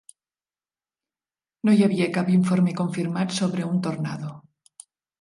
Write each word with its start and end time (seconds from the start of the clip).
No 1.69 1.77
hi 1.77 1.85
havia 1.89 2.09
cap 2.17 2.33
informe 2.39 2.75
confirmat 2.83 3.39
sobre 3.39 3.71
un 3.71 3.81
tornado. 3.89 4.37